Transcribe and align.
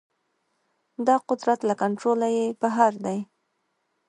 دا 1.07 1.15
قدرت 1.29 1.59
له 1.69 1.73
کنټروله 1.81 2.27
يې 2.37 2.45
بهر 2.61 2.91
دی. 3.05 3.19